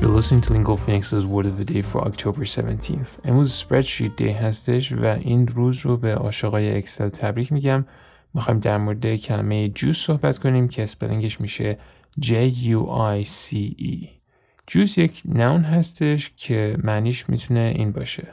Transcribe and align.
You're 0.00 0.10
listening 0.10 0.42
to 0.42 0.52
Lingo 0.52 0.76
Phoenix's 0.76 1.24
Word 1.24 1.46
of 1.46 1.56
the 1.56 1.64
Day 1.64 1.82
for 1.82 2.00
October 2.00 2.44
17th. 2.44 3.20
امروز 3.24 3.62
spreadsheet 3.62 4.16
day 4.16 4.32
هستش 4.32 4.92
و 4.92 5.04
این 5.04 5.46
روز 5.46 5.78
رو 5.78 5.96
به 5.96 6.14
عاشقای 6.14 6.76
اکسل 6.76 7.08
تبریک 7.08 7.52
میگم. 7.52 7.84
میخوایم 8.34 8.60
در 8.60 8.78
مورد 8.78 9.16
کلمه 9.16 9.68
جوس 9.68 10.06
صحبت 10.06 10.38
کنیم 10.38 10.68
که 10.68 10.82
اسپلنگش 10.82 11.40
میشه 11.40 11.78
J-U-I-C-E. 12.20 14.08
جوس 14.66 14.98
یک 14.98 15.22
noun 15.28 15.64
هستش 15.64 16.30
که 16.36 16.76
معنیش 16.84 17.28
میتونه 17.28 17.72
این 17.76 17.92
باشه. 17.92 18.28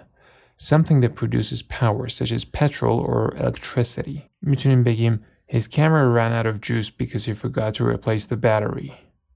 Something 0.61 1.01
that 1.01 1.15
produces 1.15 1.61
power 1.61 2.07
such 2.09 2.31
as 2.31 2.45
petrol 2.45 2.99
or 2.99 3.37
electricity. 3.37 4.19
میتونیم 4.41 4.83
بگیم 4.83 5.19
His 5.51 5.67
camera 5.67 6.07
ran 6.07 6.31
out 6.31 6.45
of 6.45 6.61
juice 6.61 6.89
because 6.91 7.25
he 7.25 7.33
forgot 7.33 7.73
to 7.73 7.83
replace 7.83 8.27
the 8.27 8.35
battery. 8.35 8.91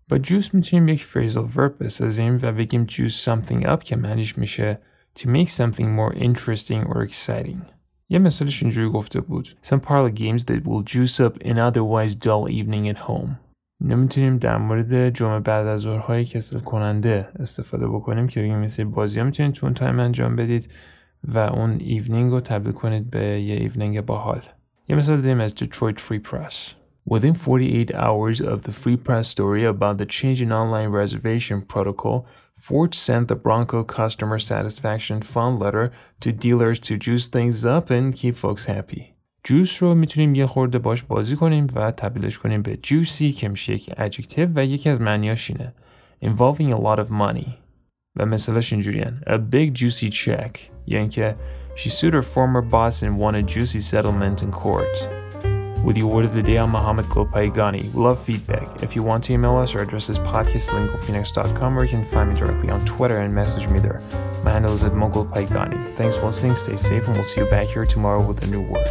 با 0.09 0.19
juice 0.19 0.55
می‌تونیم 0.55 0.89
یک 0.89 1.07
phrasal 1.07 1.57
verb 1.57 1.79
بسازیم 1.81 2.39
و 2.43 2.53
بگیم 2.53 2.87
juice 2.87 3.25
something 3.25 3.67
up 3.67 3.85
که 3.85 3.97
معنیش 3.97 4.39
میشه 4.39 4.79
to 5.19 5.23
make 5.23 5.49
something 5.49 5.99
more 5.99 6.15
interesting 6.19 6.89
or 6.89 7.09
exciting. 7.09 7.59
یه 8.09 8.19
مثالش 8.19 8.63
اینجوری 8.63 8.89
گفته 8.89 9.21
بود 9.21 9.49
Some 9.67 9.81
parlor 9.81 10.13
games 10.15 10.43
that 10.43 10.65
will 10.65 10.93
juice 10.93 11.21
up 11.21 11.45
an 11.45 11.57
otherwise 11.57 12.15
dull 12.15 12.49
evening 12.51 12.95
at 12.95 12.99
home. 13.09 13.31
نمی‌تونیم 13.81 14.39
در 14.39 14.57
مورد 14.57 15.11
جمعه 15.11 15.41
بعد 15.41 15.67
از 15.67 15.81
ظهرهای 15.81 16.25
کسل 16.25 16.59
کننده 16.59 17.29
استفاده 17.39 17.89
بکنیم 17.89 18.27
که 18.29 18.43
بگیم 18.43 18.59
مثل 18.59 18.85
بازی 18.85 19.21
ها 19.21 19.27
می‌تونید 19.27 19.53
تو 19.53 19.67
اون 19.67 19.75
تایم 19.75 20.01
انجام 20.01 20.37
بدید 20.37 20.71
و 21.25 21.39
اون 21.39 21.71
ایونینگ 21.81 22.31
رو 22.31 22.41
تبدیل 22.41 22.73
کنید 22.73 23.11
به 23.11 23.41
یه 23.41 23.55
ایونینگ 23.57 24.01
باحال. 24.01 24.43
یه 24.89 24.97
مثال 24.97 25.21
داریم 25.21 25.41
از 25.41 25.55
Detroit 25.55 25.99
Free 25.99 26.31
Press. 26.31 26.78
Within 27.08 27.34
48 27.34 27.94
hours 27.94 28.40
of 28.40 28.64
the 28.64 28.72
Free 28.72 28.96
Press 28.96 29.28
story 29.28 29.66
about 29.66 29.98
the 29.98 30.06
change 30.06 30.42
in 30.42 30.54
online 30.54 30.90
reservation 30.90 31.62
protocol, 31.62 32.26
Ford 32.58 32.96
sent 32.96 33.28
the 33.28 33.36
Bronco 33.36 33.84
customer 33.84 34.40
satisfaction 34.40 35.22
fund 35.22 35.60
letter 35.60 35.92
to 36.22 36.32
dealers 36.32 36.80
to 36.80 36.98
juice 36.98 37.28
things 37.28 37.66
up 37.66 37.90
and 37.90 38.16
keep 38.16 38.36
folks 38.36 38.66
happy. 38.66 39.14
جوس 39.44 39.84
رو 39.84 39.96
میتونیم 39.96 40.36
یه 40.36 40.46
خورده 40.46 40.80
باش 40.80 41.04
بازی 41.04 41.36
کنیم 41.36 41.68
و 41.76 41.92
تبدیلش 41.92 42.40
کنیم 42.40 42.62
به 42.62 42.80
juicy 42.84 43.34
که 43.34 43.50
میشه 43.50 43.74
یک 43.74 43.90
adjective 43.90 44.50
و 44.56 44.66
یکی 44.66 44.90
از 44.90 45.02
معنیاش 45.02 45.52
اینه 45.52 45.74
involving 46.24 46.74
a 46.74 46.84
lot 46.84 47.06
of 47.06 47.10
money 47.10 47.50
و 48.16 48.26
مثلاش 48.26 48.74
اینجوریان 48.74 49.22
a 49.28 49.38
big 49.54 49.80
juicy 49.80 50.10
check 50.10 50.58
یعنی 50.88 51.10
که 51.10 51.36
she 51.76 51.90
sued 51.90 52.14
her 52.14 52.22
former 52.22 52.62
boss 52.62 53.04
and 53.04 53.18
won 53.18 53.36
a 53.36 53.44
juicy 53.44 53.80
settlement 53.80 54.44
in 54.44 54.52
court. 54.52 55.17
With 55.89 55.97
the 55.97 56.03
word 56.03 56.27
of 56.27 56.35
the 56.35 56.43
day, 56.43 56.57
I'm 56.57 56.73
Mohammad 56.73 57.07
Golpayegani. 57.07 57.95
We 57.95 58.03
love 58.03 58.23
feedback. 58.23 58.83
If 58.83 58.95
you 58.95 59.03
want 59.03 59.25
to 59.25 59.33
email 59.33 59.57
us, 59.57 59.75
our 59.75 59.81
address 59.81 60.11
is 60.11 60.19
podcastlingophoenix.com 60.19 61.79
or 61.79 61.83
you 61.85 61.89
can 61.89 62.05
find 62.05 62.29
me 62.29 62.35
directly 62.35 62.69
on 62.69 62.85
Twitter 62.85 63.21
and 63.21 63.35
message 63.35 63.69
me 63.69 63.79
there. 63.79 64.03
My 64.45 64.51
handle 64.51 64.75
is 64.75 64.85
at 64.85 64.93
Mogul. 64.93 65.25
Thanks 65.33 66.15
for 66.19 66.27
listening, 66.27 66.57
stay 66.57 66.77
safe, 66.77 67.07
and 67.07 67.15
we'll 67.15 67.25
see 67.25 67.41
you 67.41 67.49
back 67.49 67.69
here 67.69 67.87
tomorrow 67.87 68.21
with 68.21 68.45
a 68.45 68.47
new 68.49 68.61
word. 68.61 68.87